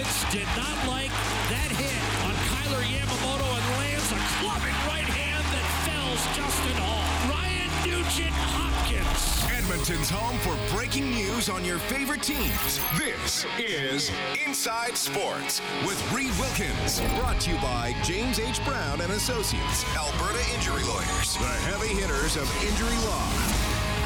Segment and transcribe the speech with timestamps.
[0.00, 1.10] Hopkins did not like
[1.50, 7.04] that hit on Kailer Yamamoto and lands a clubbing right hand that fells Justin Hall.
[7.28, 9.44] Ryan Nugent Hopkins.
[9.52, 12.80] Edmonton's home for breaking news on your favorite teams.
[12.96, 14.10] This is
[14.46, 17.00] Inside Sports with Reed Wilkins.
[17.18, 18.64] Brought to you by James H.
[18.64, 23.28] Brown and Associates, Alberta Injury Lawyers, the heavy hitters of injury law.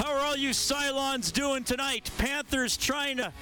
[0.03, 2.11] How are all you Cylons doing tonight?
[2.19, 3.33] Panthers trying to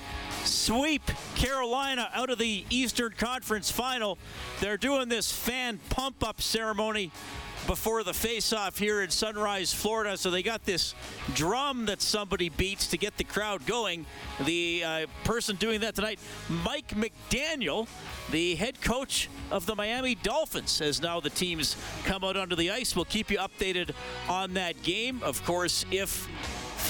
[0.44, 1.02] sweep
[1.34, 4.18] Carolina out of the Eastern Conference final.
[4.60, 7.10] They're doing this fan pump up ceremony
[7.66, 10.16] before the face-off here in Sunrise, Florida.
[10.16, 10.94] So they got this
[11.34, 14.04] drum that somebody beats to get the crowd going.
[14.44, 16.18] The uh, person doing that tonight,
[16.48, 17.86] Mike McDaniel,
[18.30, 22.70] the head coach of the Miami Dolphins, as now the teams come out onto the
[22.70, 22.96] ice.
[22.96, 23.92] We'll keep you updated
[24.28, 25.20] on that game.
[25.22, 26.28] Of course, if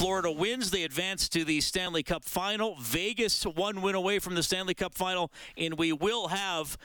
[0.03, 0.73] Florida wins.
[0.73, 2.75] They advance to the Stanley Cup final.
[2.81, 6.77] Vegas one win away from the Stanley Cup final, and we will have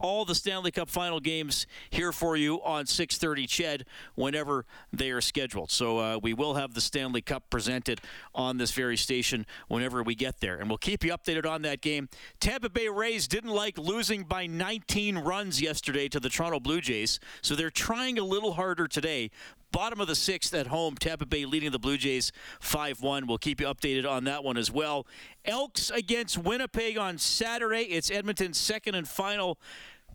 [0.00, 3.82] all the Stanley Cup final games here for you on 6:30 Ched
[4.16, 5.70] whenever they are scheduled.
[5.70, 8.00] So uh, we will have the Stanley Cup presented
[8.34, 11.80] on this very station whenever we get there, and we'll keep you updated on that
[11.80, 12.08] game.
[12.40, 17.20] Tampa Bay Rays didn't like losing by 19 runs yesterday to the Toronto Blue Jays,
[17.40, 19.30] so they're trying a little harder today.
[19.74, 22.30] Bottom of the sixth at home, Tampa Bay leading the Blue Jays
[22.60, 23.26] 5 1.
[23.26, 25.04] We'll keep you updated on that one as well.
[25.44, 27.82] Elks against Winnipeg on Saturday.
[27.82, 29.58] It's Edmonton's second and final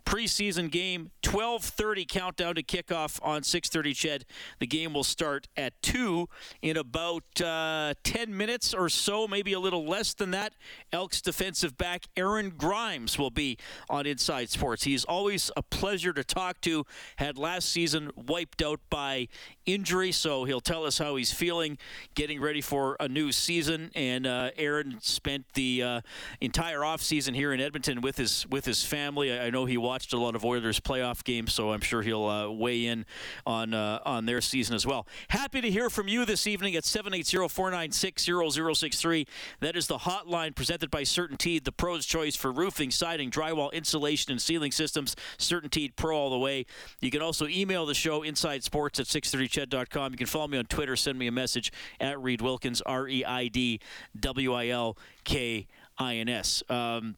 [0.10, 4.24] preseason game 12:30 countdown to kickoff on 6:30 Ched.
[4.58, 6.28] The game will start at 2
[6.64, 10.54] in about uh, 10 minutes or so maybe a little less than that.
[10.92, 14.84] Elks defensive back Aaron Grymes will be on Inside Sports.
[14.84, 16.88] He's always a pleasure to talk to.
[17.18, 19.28] Had last season wiped out by
[19.68, 21.78] injury so he'll tell us how he's feeling
[22.16, 23.92] getting ready for a new season.
[23.94, 26.02] And uh, Aaron spent the uh,
[26.42, 29.32] entire offseason here in Edmonton with his with his family.
[29.32, 32.26] I, I know he watched a lot of Oilers playoff games, so I'm sure he'll
[32.26, 33.06] uh, weigh in
[33.46, 35.08] on uh, on their season as well.
[35.30, 39.28] Happy to hear from you this evening at 780-496-0063.
[39.60, 44.32] That is the hotline presented by CertainTeed, the pro's choice for roofing, siding, drywall, insulation,
[44.32, 45.16] and ceiling systems.
[45.38, 46.66] CertainTeed Pro all the way.
[47.02, 50.12] You can also email the show inside sports at 630ched.com.
[50.12, 53.26] You can follow me on Twitter, send me a message at Reed Wilkins, R E
[53.26, 53.80] I D
[54.20, 55.68] W I L K
[55.98, 56.64] I N S.
[56.70, 57.16] Um,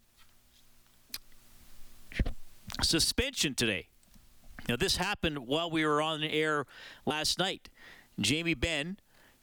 [2.84, 3.88] suspension today.
[4.68, 6.66] Now, this happened while we were on air
[7.06, 7.70] last night.
[8.20, 8.98] Jamie Benn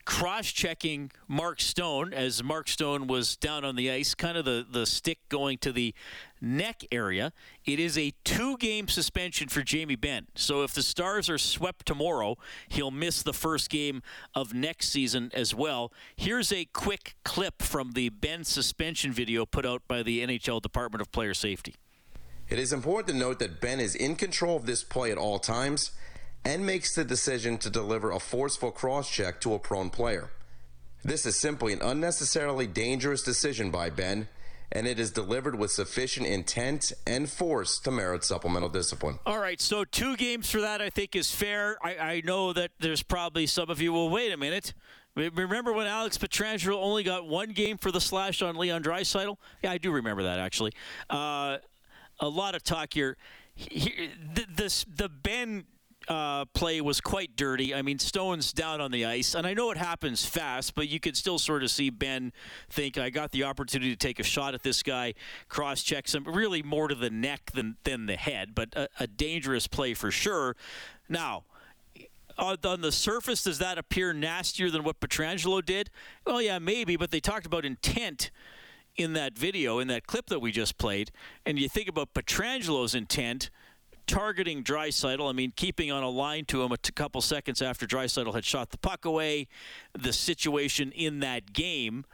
[0.09, 4.65] cross checking Mark Stone as Mark Stone was down on the ice, kind of the,
[4.69, 5.95] the stick going to the
[6.41, 7.31] neck area.
[7.67, 10.29] It is a two game suspension for Jamie Benn.
[10.35, 12.39] So if the Stars are swept tomorrow,
[12.71, 14.01] he'll miss the first game
[14.35, 15.93] of next season as well.
[16.17, 21.03] Here's a quick clip from the Benn suspension video put out by the NHL Department
[21.03, 21.75] of Player Safety.
[22.49, 25.39] It is important to note that Benn is in control of this play at all
[25.39, 25.91] times
[26.45, 30.31] and makes the decision to deliver a forceful cross check to a prone player.
[31.05, 34.29] This is simply an unnecessarily dangerous decision by Benn,
[34.73, 39.19] and it is delivered with sufficient intent and force to merit supplemental discipline.
[39.27, 41.77] All right, so two games for that I think is fair.
[41.83, 44.73] I, I know that there's probably some of you, well, wait a minute.
[45.15, 49.37] Remember when Alex Pietrangelo only got one game for the slash on Leon Draisaitl?
[49.63, 50.73] Yeah, I do remember that actually.
[51.11, 51.59] Uh,
[52.21, 53.17] a lot of talk here.
[53.57, 55.65] the, this, the Benn
[56.09, 57.75] uh, play was quite dirty.
[57.75, 61.01] I mean, Stone's down on the ice, and I know it happens fast, but you
[61.01, 62.33] could still sort of see Benn
[62.71, 65.15] think, I got the opportunity to take a shot at this guy,
[65.49, 69.07] cross checks him, really more to the neck than, than the head, but a, a
[69.07, 70.57] dangerous play for sure.
[71.09, 71.45] Now,
[72.39, 75.91] on the surface, does that appear nastier than what Pietrangelo did?
[76.25, 78.31] Well, yeah, maybe, but they talked about intent
[78.99, 81.11] in that video, in that clip that we just played,
[81.47, 83.49] and you think about Pietrangelo's intent
[84.07, 85.29] targeting Draisaitl.
[85.29, 88.45] I mean, keeping on a line to him a t- couple seconds after Draisaitl had
[88.45, 89.47] shot the puck away.
[89.97, 92.05] The situation in that game,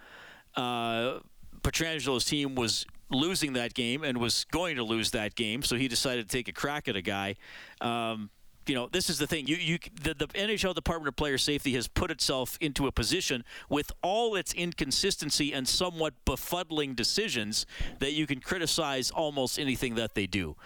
[0.56, 1.20] uh,
[1.62, 5.88] Pietrangelo's team was losing that game and was going to lose that game, so he
[5.88, 7.36] decided to take a crack at a guy.
[7.80, 8.28] Um,
[8.68, 9.46] you know, this is the thing.
[9.46, 13.44] You, you, the, the NHL Department of Player Safety has put itself into a position
[13.68, 17.66] with all its inconsistency and somewhat befuddling decisions
[17.98, 20.56] that you can criticize almost anything that they do.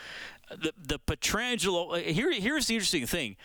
[0.50, 1.92] The the Pietrangelo.
[1.92, 3.36] Uh, here, here's the interesting thing.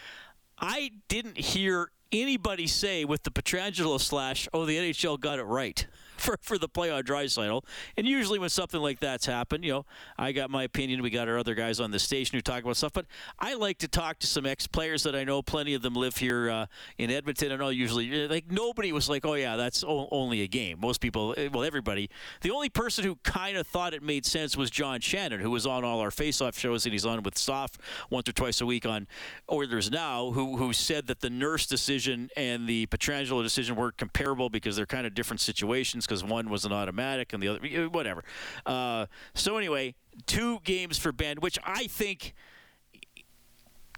[0.57, 5.85] I didn't hear anybody say with the Pietrangelo slash, "Oh, the NHL got it right."
[6.23, 7.63] For, for the play on Draisaitl.
[7.97, 9.85] And usually when something like that's happened, you know,
[10.17, 11.01] I got my opinion.
[11.01, 12.93] We got our other guys on the station who talk about stuff.
[12.93, 13.05] But
[13.39, 15.41] I like to talk to some ex-players that I know.
[15.41, 16.65] Plenty of them live here uh,
[16.97, 17.51] in Edmonton.
[17.51, 20.79] I know usually, like, nobody was like, oh, yeah, that's o- only a game.
[20.79, 22.09] Most people, eh, well, everybody.
[22.41, 25.65] The only person who kind of thought it made sense was John Shannon, who was
[25.65, 27.79] on all our face-off shows, and he's on with Soft
[28.09, 29.07] once or twice a week on
[29.51, 34.49] Oilers Now, who, who said that the Nurse decision and the Pietrangelo decision were comparable
[34.49, 38.23] because they're kind of different situations because one was an automatic and the other, whatever.
[38.65, 39.95] Uh, so anyway,
[40.25, 42.33] two games for Benn, which I think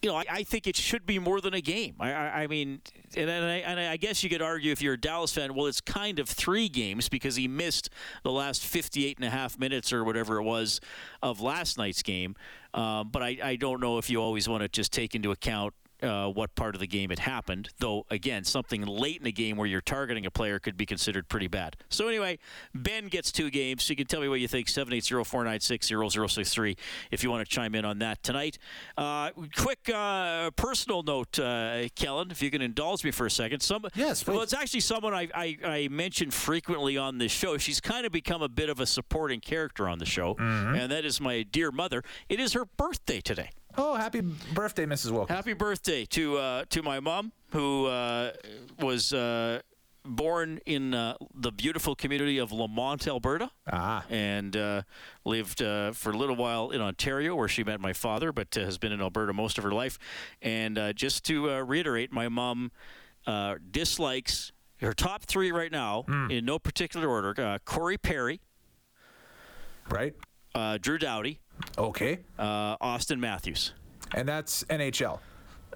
[0.02, 1.96] you know, I, I, think it should be more than a game.
[2.00, 2.82] I, I, I mean,
[3.16, 5.82] and, and, and, I, guess you could argue if you're a Dallas fan, well, it's
[5.82, 7.90] kind of three games because he missed
[8.22, 10.80] the last 58 and a half minutes or whatever it was
[11.24, 12.36] of last night's game.
[12.76, 16.28] Um, but I, don't know if you always want to just take into account uh,
[16.28, 17.70] what part of the game it happened.
[17.80, 21.30] Though, again, something late in the game where you're targeting a player could be considered
[21.30, 21.78] pretty bad.
[21.90, 22.40] So, anyway,
[22.74, 23.84] Benn gets two games.
[23.84, 26.78] So you can tell me what you think 780 496 0063
[27.12, 28.58] if you want to chime in on that tonight.
[28.98, 33.62] Uh, quick uh, personal note, uh, Kellen, if you can indulge me for a second.
[33.62, 34.34] Some, yes, please.
[34.34, 37.58] Well, it's actually someone I, I, I mention frequently on this show.
[37.58, 40.76] She's kind of become a bit of a supporting character on the show, mm-hmm.
[40.76, 42.04] and that is my dear mother.
[42.30, 43.50] It is her birthday today.
[43.78, 45.12] Oh, happy birthday, Mrs.
[45.12, 45.36] Wilkins.
[45.36, 48.32] Happy birthday to uh, to my mom, who uh,
[48.80, 49.60] was uh,
[50.06, 53.50] born in uh, the beautiful community of Lamont, Alberta.
[53.72, 54.06] Ah.
[54.10, 54.84] And uh,
[55.26, 58.78] lived uh, for a little while in Ontario, where she met my father, but has
[58.78, 60.00] been in Alberta most of her life.
[60.42, 62.72] And just to reiterate, my mom
[63.72, 64.52] dislikes
[64.82, 66.32] her top three right now, mm.
[66.32, 68.42] in no particular order Corey Perry.
[69.90, 70.14] Right.
[70.82, 71.40] Drew Doughty.
[71.78, 72.20] Okay.
[72.38, 73.74] Uh, Auston Matthews.
[74.14, 75.20] And that's NHL.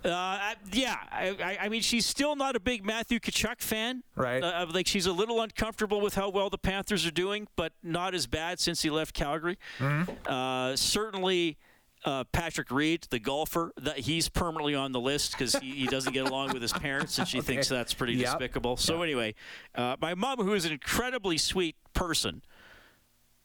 [0.03, 4.03] Uh, yeah, I, I, mean, she's still not a big Matthew Tkachuk fan.
[4.15, 4.41] Right.
[4.41, 8.15] Uh, like she's a little uncomfortable with how well the Panthers are doing, but not
[8.15, 9.57] as bad since he left Calgary.
[9.79, 10.11] Mm-hmm.
[10.25, 11.57] Uh, certainly.
[12.05, 16.13] Uh, Patrick Reed, the golfer, that he's permanently on the list because he, he, doesn't
[16.13, 17.47] get along with his parents, and she okay.
[17.47, 18.27] thinks that's pretty yep.
[18.27, 18.77] despicable.
[18.77, 19.03] So yep.
[19.03, 19.35] anyway,
[19.75, 22.41] uh, my mom, who is an incredibly sweet person,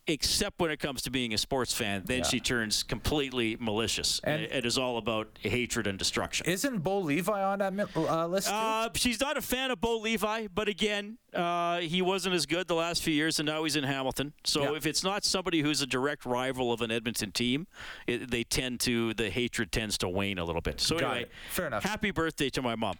[0.06, 2.24] except when it comes to being a sports fan, then yeah.
[2.24, 4.20] she turns completely malicious.
[4.24, 6.46] And it is all about hatred and destruction.
[6.46, 8.50] Isn't Bo Levi on that uh, list?
[8.50, 12.68] Uh, she's not a fan of Bo Levi, but again, uh, he wasn't as good
[12.68, 14.32] the last few years, and now he's in Hamilton.
[14.44, 14.76] So yeah.
[14.76, 17.66] if it's not somebody who's a direct rival of an Edmonton team,
[18.06, 20.80] it, they tend to the hatred tends to wane a little bit.
[20.80, 21.30] So Got anyway, it.
[21.50, 21.82] fair enough.
[21.82, 22.96] Happy birthday to my mom.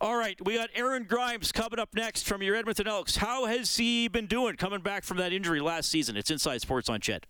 [0.00, 3.16] All right, we got Aaron Grymes coming up next from your Edmonton Elks.
[3.16, 6.16] How has he been doing coming back from that injury last season?
[6.16, 7.26] It's Inside Sports on CHED.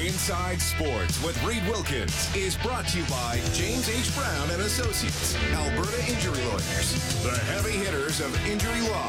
[0.00, 4.14] Inside Sports with Reed Wilkins is brought to you by James H.
[4.16, 9.08] Brown and Associates, Alberta Injury Lawyers, the heavy hitters of injury law.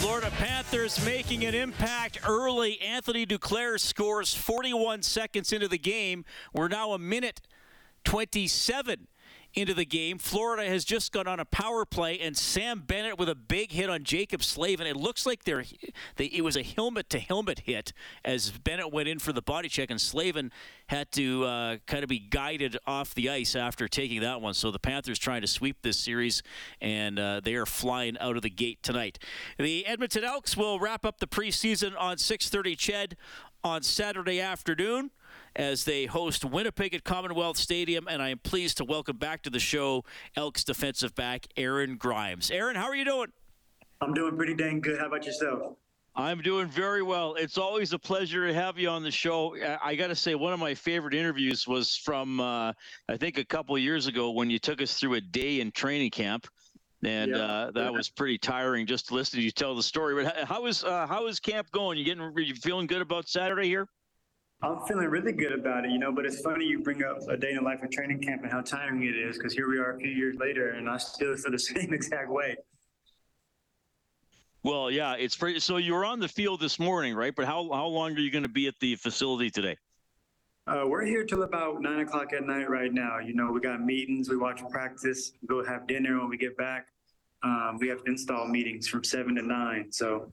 [0.00, 2.80] Florida Panthers making an impact early.
[2.80, 6.24] Anthony Duclair scores 41 seconds into the game.
[6.52, 7.40] We're now a minute
[8.04, 9.06] 27
[9.56, 10.18] into the game.
[10.18, 13.88] Florida has just gone on a power play, and Sam Bennett with a big hit
[13.88, 14.86] on Jaccob Slavin.
[14.86, 15.64] It looks like they're,
[16.16, 19.70] they, it was a helmet to helmet hit as Bennett went in for the body
[19.70, 20.52] check, and Slavin
[20.88, 24.52] had to uh, kind of be guided off the ice after taking that one.
[24.52, 26.42] So the Panthers trying to sweep this series,
[26.82, 29.18] and uh, they are flying out of the gate tonight.
[29.58, 33.16] The Edmonton Elks will wrap up the preseason on 6:30 CHED
[33.64, 35.10] on Saturday afternoon
[35.56, 38.06] as they host Winnipeg at Commonwealth Stadium.
[38.08, 40.04] And I am pleased to welcome back to the show
[40.36, 42.50] Elks defensive back Aaron Grymes.
[42.50, 43.32] Aaron, how are you doing?
[44.00, 45.00] I'm doing pretty dang good.
[45.00, 45.76] How about yourself?
[46.14, 47.34] I'm doing very well.
[47.34, 49.54] It's always a pleasure to have you on the show.
[49.82, 52.72] I got to say, one of my favorite interviews was from, uh,
[53.08, 56.10] I think, a couple years ago when you took us through a day in training
[56.10, 56.46] camp.
[57.04, 57.36] And yeah.
[57.36, 60.24] uh, that was pretty tiring just to listen to you tell the story.
[60.24, 61.98] But how is uh, how is camp going?
[61.98, 63.86] You getting are you feeling good about Saturday here?
[64.62, 67.36] I'm feeling really good about it, you know, but it's funny you bring up a
[67.36, 69.78] day in the life of training camp and how tiring it is because here we
[69.78, 72.56] are a few years later and I still feel the same exact way.
[74.62, 75.60] Well, yeah, it's pretty.
[75.60, 77.34] So you were on the field this morning, right?
[77.36, 79.76] But how, how long are you going to be at the facility today?
[80.66, 83.18] Uh, we're here till about nine o'clock at night right now.
[83.20, 86.88] You know, we got meetings, we watch practice, go have dinner when we get back.
[87.44, 89.92] Um, we have install meetings from seven to nine.
[89.92, 90.32] So,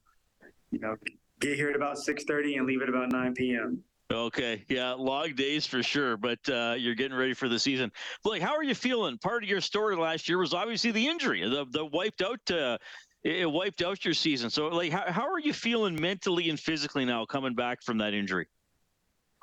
[0.72, 0.96] you know,
[1.40, 3.84] get here at about 6.30 and leave at about 9 p.m.
[4.12, 7.92] Okay, yeah, long days for sure, but uh, you're getting ready for the season.
[8.26, 9.18] Like, how are you feeling?
[9.18, 12.78] Part of your story last year was obviously the injury, the the wiped out, uh,
[13.24, 14.50] it wiped out your season.
[14.50, 18.14] So, like, how how are you feeling mentally and physically now coming back from that
[18.14, 18.48] injury?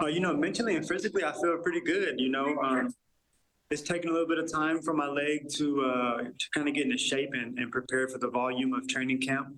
[0.02, 2.21] Uh, you know, mentally and physically, I feel pretty good.
[2.21, 2.95] You know, um,
[3.71, 6.75] it's taken a little bit of time for my leg to uh, to kind of
[6.75, 9.57] get into shape and, and prepare for the volume of training camp.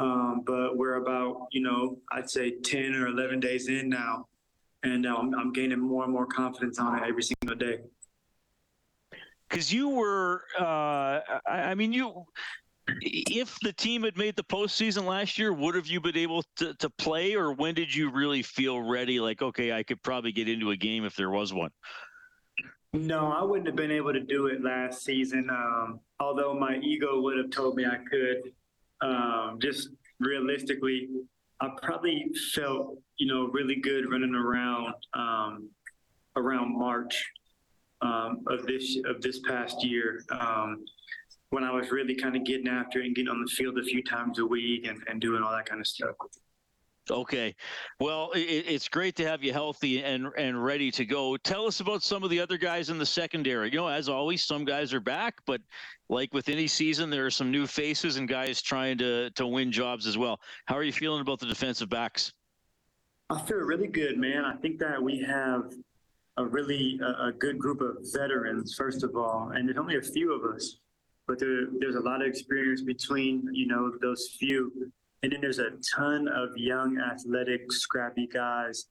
[0.00, 4.28] Um, but we're about, you know, I'd say 10 or 11 days in now,
[4.82, 7.80] and I'm, I'm gaining more and more confidence on it every single day.
[9.48, 12.24] Because you were, uh, I, I mean, you.
[13.02, 16.74] If the team had made the postseason last year, would have you been able to,
[16.74, 19.20] to play, or when did you really feel ready?
[19.20, 21.70] Like, okay, I could probably get into a game if there was one.
[22.92, 25.48] No, I wouldn't have been able to do it last season.
[25.50, 28.52] Um, although my ego would have told me I could.
[29.02, 31.08] Um, just realistically,
[31.60, 35.68] I probably felt, you know, really good running around um,
[36.36, 37.30] around March
[38.00, 40.84] um, of this of this past year um,
[41.50, 43.82] when I was really kind of getting after it and getting on the field a
[43.82, 46.14] few times a week and, and doing all that kind of stuff.
[47.10, 47.54] Okay,
[47.98, 51.36] well, it, it's great to have you healthy and and ready to go.
[51.36, 53.70] Tell us about some of the other guys in the secondary.
[53.70, 55.60] You know, as always, some guys are back, but
[56.08, 59.72] like with any season, there are some new faces and guys trying to to win
[59.72, 60.40] jobs as well.
[60.66, 62.32] How are you feeling about the defensive backs?
[63.30, 64.44] I feel really good, man.
[64.44, 65.72] I think that we have
[66.36, 70.02] a really a, a good group of veterans, first of all, and there's only a
[70.02, 70.78] few of us,
[71.26, 74.92] but there, there's a lot of experience between you know those few.
[75.22, 78.86] And then there's a ton of young, athletic, scrappy guys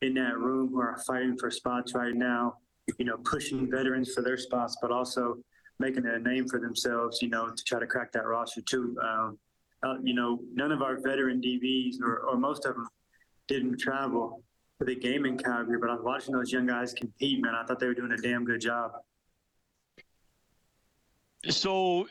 [0.00, 2.54] in that room who are fighting for spots right now,
[2.98, 5.36] you know, pushing veterans for their spots, but also
[5.78, 8.96] making a name for themselves, you know, to try to crack that roster too.
[9.02, 9.38] Um,
[9.84, 12.88] uh, you know, none of our veteran DBs or, or most of them
[13.48, 14.42] didn't travel
[14.78, 17.54] for the game in Calgary, but I was watching those young guys compete, man.
[17.54, 18.92] I thought they were doing a damn good job.
[21.48, 22.08] So,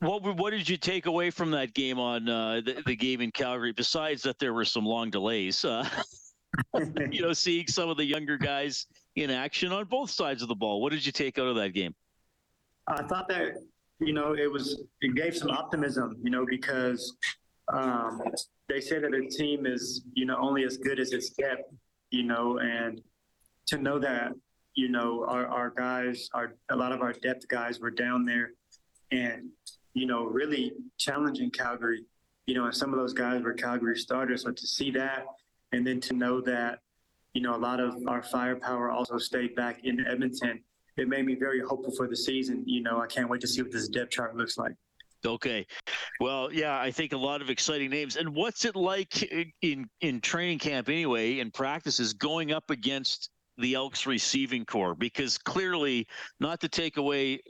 [0.00, 3.30] what what did you take away from that game on uh, the, the game in
[3.30, 3.72] Calgary?
[3.72, 5.64] Besides that, there were some long delays.
[5.64, 5.88] Uh,
[7.10, 10.54] you know, seeing some of the younger guys in action on both sides of the
[10.54, 10.80] ball.
[10.80, 11.94] What did you take out of that game?
[12.86, 13.54] I thought that
[14.00, 17.16] you know it was it gave some optimism, you know, because
[17.72, 18.20] um,
[18.68, 21.72] they say that a team is you know only as good as its depth,
[22.10, 23.00] you know, and
[23.66, 24.32] to know that
[24.74, 28.52] you know our, our guys, our a lot of our depth guys were down there,
[29.10, 29.48] and
[29.94, 32.04] you know really challenging Calgary,
[32.46, 34.42] you know, and some of those guys were Calgary starters.
[34.42, 35.26] So to see that,
[35.72, 36.80] and then to know that
[37.32, 40.60] you know a lot of our firepower also stayed back in Edmonton
[40.96, 42.62] it made me very hopeful for the season.
[42.66, 44.74] You know, I can't wait to see what this depth chart looks like.
[45.26, 45.66] Okay,
[46.20, 48.16] well, yeah, I think a lot of exciting names.
[48.16, 49.22] And what's it like
[49.62, 54.94] in in training camp anyway, in practices, going up against the Elks receiving corps?
[54.94, 56.06] Because clearly,
[56.40, 57.40] not to take away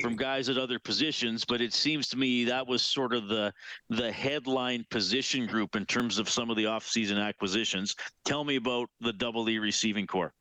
[0.00, 3.52] from guys at other positions, but it seems to me that was sort of the
[3.90, 7.94] the headline position group in terms of some of the offseason acquisitions.
[8.24, 10.32] Tell me about the Double E receiving corps.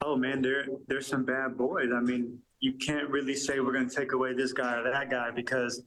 [0.00, 1.90] Oh man, there there's some bad boys.
[1.94, 5.10] I mean, you can't really say we're going to take away this guy or that
[5.10, 5.84] guy because as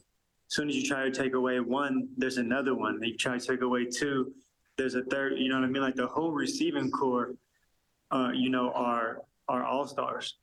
[0.56, 3.00] soon as you try to take away one, there's another one.
[3.04, 4.34] You try to take away two,
[4.78, 5.34] there's a third.
[5.38, 5.82] You know what I mean?
[5.82, 7.36] Like the whole receiving corps,
[8.12, 10.36] uh, you know, are are all stars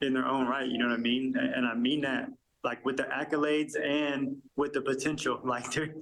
[0.00, 0.68] in their own right.
[0.68, 1.34] You know what I mean?
[1.36, 2.28] And I mean that
[2.64, 5.40] like with the accolades and with the potential.
[5.44, 5.94] Like they're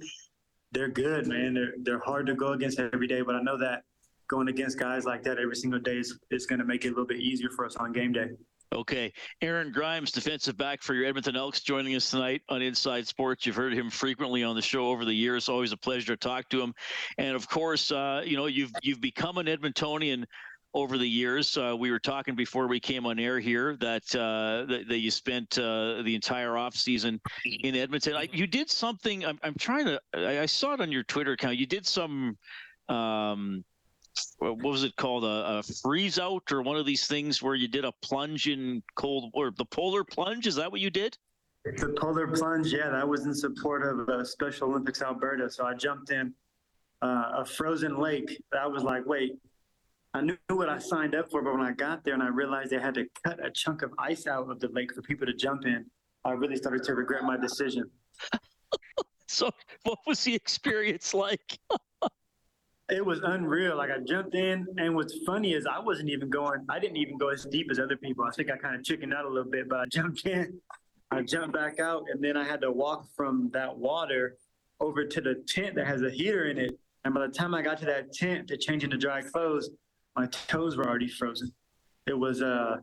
[0.71, 1.53] they're good, man.
[1.53, 3.83] They're they're hard to go against every day, but I know that
[4.27, 6.91] going against guys like that every single day is, is going to make it a
[6.91, 8.29] little bit easier for us on game day.
[8.73, 9.13] Okay.
[9.41, 13.45] Aaron Grymes, defensive back for your Edmonton Elks, joining us tonight on Inside Sports.
[13.45, 15.47] You've heard him frequently on the show over the years.
[15.47, 16.73] Always a pleasure to talk to him.
[17.17, 20.25] And of course, uh, you know, you've you've become an Edmontonian
[20.75, 21.57] over the years.
[21.57, 25.09] Uh, we were talking before we came on air here that uh, that, that, you
[25.09, 27.19] spent uh, the entire off season
[27.61, 28.13] in Edmonton.
[28.15, 29.25] I, you did something.
[29.25, 30.01] I'm, I'm trying to.
[30.13, 31.57] I, I, saw it on your Twitter account.
[31.57, 32.37] You did some.
[32.89, 33.63] Um,
[34.39, 37.67] what was it called a, a, freeze out or one of these things where you
[37.67, 41.17] did a plunge in cold or the polar plunge is that what you did
[41.65, 45.73] the polar plunge yeah that was in support of uh, special olympics alberta so i
[45.73, 46.33] jumped in
[47.01, 49.33] uh, a frozen lake i was like wait
[50.15, 52.69] i knew what i signed up for but when i got there and i realized
[52.71, 55.33] they had to cut a chunk of ice out of the lake for people to
[55.33, 55.85] jump in
[56.23, 57.83] i really started to regret my decision
[59.27, 59.51] so
[59.83, 61.59] what was the experience like
[62.89, 63.77] it was unreal.
[63.77, 66.65] Like I jumped in, and what's funny is I wasn't even going.
[66.69, 68.25] I didn't even go as deep as other people.
[68.25, 70.59] I think I kind of chickened out a little bit, but I jumped in,
[71.11, 74.37] I jumped back out, and then I had to walk from that water
[74.79, 76.77] over to the tent that has a heater in it.
[77.05, 79.69] And by the time I got to that tent to change into dry clothes,
[80.15, 81.51] my toes were already frozen.
[82.07, 82.77] It was uh,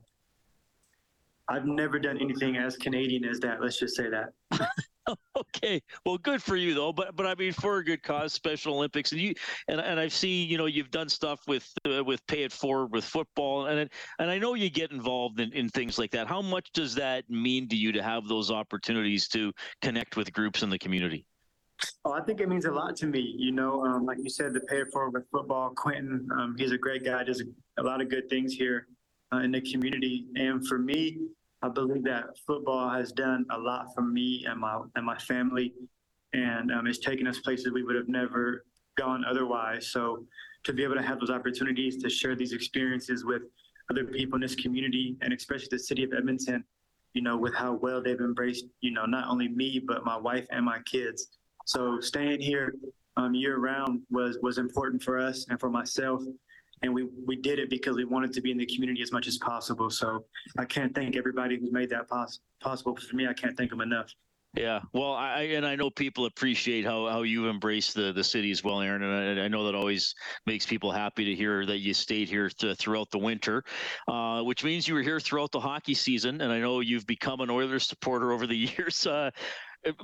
[1.48, 3.60] I've never done anything as Canadian as that.
[3.60, 4.32] Let's just say that.
[5.36, 6.92] Okay, well, good for you though.
[6.92, 9.34] But but I mean, for a good cause, Special Olympics, and you
[9.68, 12.92] and and I've seen you know you've done stuff with uh, with Pay It Forward
[12.92, 16.28] with football, and and I know you get involved in, in things like that.
[16.28, 20.62] How much does that mean to you to have those opportunities to connect with groups
[20.62, 21.26] in the community?
[22.04, 23.34] Oh, I think it means a lot to me.
[23.38, 25.70] You know, um, like you said, the pay it forward with football.
[25.70, 27.22] Quentin, um, he's a great guy.
[27.22, 27.42] Does
[27.78, 28.88] a, lot of good things here
[29.32, 30.26] uh, in the community.
[30.34, 31.18] And for me,
[31.62, 35.72] I believe that football has done a lot for me and my and my family,
[36.32, 38.64] and um, it's taken us places we would have never
[38.98, 39.88] gone otherwise.
[39.92, 40.26] So
[40.64, 43.42] to be able to have those opportunities to share these experiences with
[43.90, 46.64] other people in this community, and especially the city of Edmonton,
[47.14, 50.46] you know, with how well they've embraced, you know, not only me but my wife
[50.50, 51.28] and my kids.
[51.66, 52.74] So staying here
[53.16, 56.22] um, year round was was important for us and for myself
[56.82, 59.26] and we we did it because we wanted to be in the community as much
[59.26, 59.90] as possible.
[59.90, 60.24] So
[60.58, 63.26] I can't thank everybody who's made that pos- possible for me.
[63.26, 64.12] I can't thank them enough.
[64.54, 68.50] Yeah, well, I and I know people appreciate how, how you embrace the, the city
[68.50, 71.78] as well, Aaron, and I, I know that always makes people happy to hear that
[71.78, 73.64] you stayed here to, throughout the winter,
[74.08, 77.40] uh, which means you were here throughout the hockey season, and I know you've become
[77.40, 79.06] an Oilers supporter over the years.
[79.06, 79.30] Uh,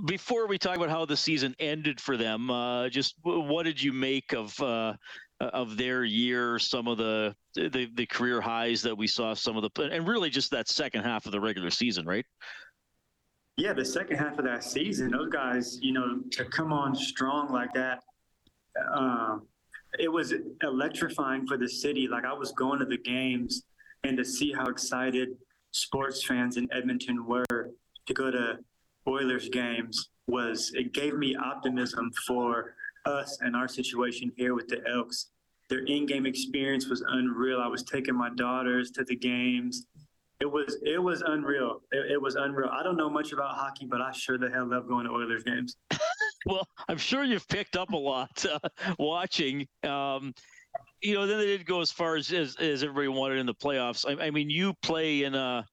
[0.06, 3.92] before we talk about how the season ended for them, uh, just what did you
[3.92, 4.94] make of uh,
[5.40, 9.62] of their year, some of the, the the career highs that we saw, some of
[9.62, 12.24] the and really just that second half of the regular season, right?
[13.58, 17.52] Yeah, the second half of that season, those guys, you know, to come on strong
[17.52, 18.04] like that,
[18.88, 19.38] uh,
[19.98, 22.06] it was electrifying for the city.
[22.06, 23.64] Like I was going to the games
[24.04, 25.30] and to see how excited
[25.72, 27.72] sports fans in Edmonton were
[28.06, 28.60] to go to
[29.08, 34.86] Oilers games was it gave me optimism for us and our situation here with the
[34.88, 35.30] Elks.
[35.68, 37.60] Their in-game experience was unreal.
[37.60, 39.84] I was taking my daughters to the games.
[40.40, 41.82] It was it was unreal.
[41.90, 42.70] It, it was unreal.
[42.72, 45.42] I don't know much about hockey, but I sure the hell love going to Oilers
[45.42, 45.76] games.
[46.46, 48.58] well, I'm sure you've picked up a lot uh,
[48.98, 49.66] watching.
[49.82, 50.32] Um,
[51.02, 53.54] you know, then they didn't go as far as, as, as everybody wanted in the
[53.54, 54.04] playoffs.
[54.06, 55.66] I, I mean, you play in a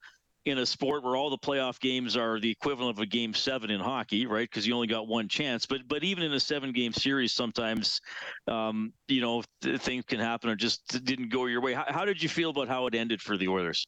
[0.45, 3.71] in a sport where all the playoff games are the equivalent of a game seven
[3.71, 4.47] in hockey, right?
[4.47, 5.65] Because you only got one chance.
[5.65, 7.99] But but even in a seven game series, sometimes
[8.47, 11.73] um, you know th- things can happen or just didn't go your way.
[11.73, 13.85] How, how, did you feel about how it ended for the Oilers?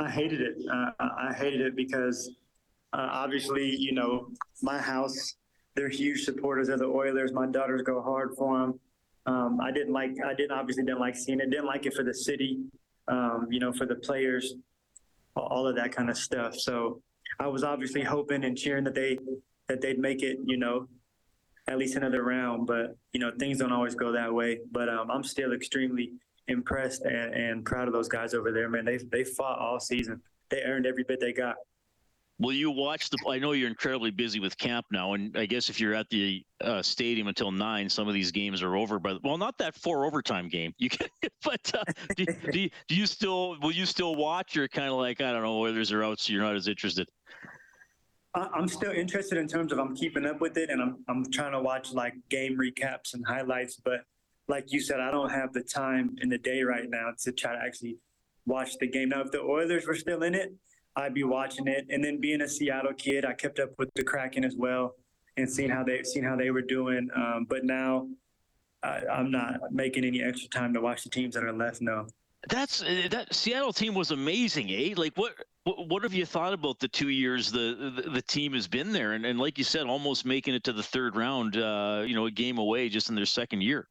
[0.00, 0.56] I hated it.
[0.70, 2.32] Uh, I hated it because
[2.92, 4.28] uh, obviously, you know,
[4.62, 5.36] my house,
[5.74, 7.32] they're huge supporters of the Oilers.
[7.32, 8.80] My daughters go hard for them.
[9.26, 10.12] Um, I didn't like.
[10.26, 11.50] I didn't obviously didn't like seeing it.
[11.50, 12.58] Didn't like it for the city.
[13.06, 14.54] Um, you know, for the players
[15.36, 16.54] all of that kind of stuff.
[16.56, 17.02] So
[17.38, 19.18] I was obviously hoping and cheering that they
[19.68, 20.88] that they'd make it, you know,
[21.68, 22.66] at least another round.
[22.66, 24.60] But you know, things don't always go that way.
[24.70, 26.12] But um, I'm still extremely
[26.50, 28.84] impressed and, and proud of those guys over there, man.
[28.84, 30.20] They they fought all season.
[30.50, 31.56] They earned every bit they got.
[32.40, 33.18] Will you watch the?
[33.28, 36.42] I know you're incredibly busy with camp now, and I guess if you're at the
[36.62, 38.98] uh, stadium until nine, some of these games are over.
[38.98, 40.72] But well, not that four overtime game.
[40.78, 41.08] You can,
[41.44, 41.84] but uh,
[42.16, 43.58] do, do, you, do you still?
[43.60, 44.56] Will you still watch?
[44.56, 47.08] Or kind of like I don't know, Oilers are out, so you're not as interested.
[48.34, 51.52] I'm still interested in terms of I'm keeping up with it, and I'm I'm trying
[51.52, 53.76] to watch like game recaps and highlights.
[53.76, 54.00] But
[54.50, 57.52] like you said, I don't have the time in the day right now to try
[57.52, 57.96] to actually
[58.46, 59.08] watch the game.
[59.10, 60.52] Now, if the Oilers were still in it
[60.96, 61.86] I'd be watching it.
[61.90, 64.94] And then being a Seattle kid, I kept up with the Kraken as well
[65.36, 67.08] and seeing how they seen how they were doing.
[67.14, 68.08] Um, but now
[68.82, 71.80] I, I'm not making any extra time to watch the teams that are left.
[71.80, 72.06] No.
[72.48, 74.94] That's uh, that Seattle team was amazing, eh?
[74.96, 75.34] Like what
[75.64, 78.92] what, what have you thought about the two years the, the, the team has been
[78.92, 82.14] there, and, and like you said, almost making it to the third round, uh, you
[82.14, 83.86] know, a game away just in their second year.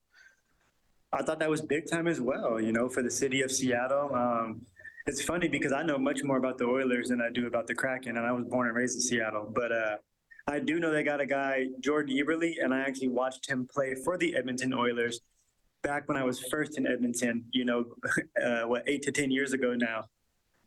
[1.11, 2.59] I thought that was big time as well.
[2.59, 4.13] You know, for the city of Seattle.
[4.13, 4.61] Um,
[5.07, 7.73] it's funny because I know much more about the Oilers than I do about the
[7.73, 9.51] Kraken, and I was born and raised in Seattle.
[9.53, 9.95] But uh,
[10.47, 13.95] I do know they got a guy, Jordan Eberle, and I actually watched him play
[14.03, 15.21] for the Edmonton Oilers
[15.81, 17.45] back when I was first in Edmonton.
[17.51, 17.85] You know,
[18.43, 20.05] uh, what eight to ten years ago now.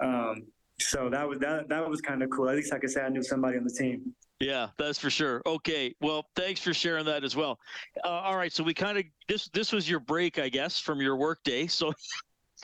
[0.00, 0.46] Um,
[0.80, 2.48] so that was that that was kind of cool.
[2.48, 4.14] At least I could say I knew somebody on the team.
[4.42, 5.40] Yeah, that's for sure.
[5.46, 7.60] Okay, well, thanks for sharing that as well.
[8.04, 11.00] Uh, all right, so we kind of this this was your break, I guess, from
[11.00, 11.68] your workday.
[11.68, 11.92] So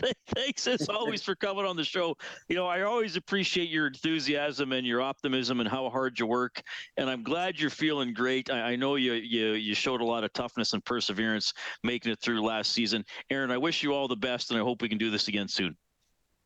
[0.34, 2.16] Thanks as always for coming on the show.
[2.48, 6.62] You know, I always appreciate your enthusiasm and your optimism and how hard you work.
[6.96, 8.50] And I'm glad you're feeling great.
[8.50, 12.20] I, I know you, you you showed a lot of toughness and perseverance making it
[12.20, 13.04] through last season.
[13.30, 15.48] Aaron, I wish you all the best, and I hope we can do this again
[15.48, 15.76] soon.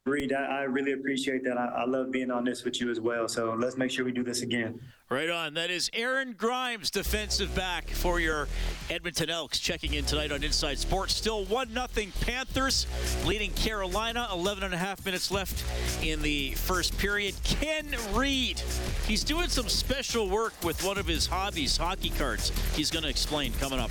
[0.05, 1.57] Reed, I, I really appreciate that.
[1.57, 3.29] I, I love being on this with you as well.
[3.29, 4.81] So let's make sure we do this again.
[5.09, 5.55] Right on.
[5.55, 8.49] That is Aaron Grymes, defensive back for your
[8.91, 11.15] Edmonton Elks, checking in tonight on Inside Sports.
[11.15, 11.87] Still 1 0
[12.21, 12.89] Panthers
[13.25, 14.27] leading Carolina.
[14.33, 15.65] 11 and a half minutes left
[16.05, 17.37] in the first period.
[17.45, 18.61] Ken Reed,
[19.07, 22.51] he's doing some special work with one of his hobbies, hockey cards.
[22.75, 23.91] He's going to explain coming up.